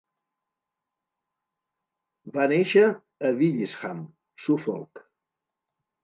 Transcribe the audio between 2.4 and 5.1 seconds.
néixer a Willisham, Suffolk.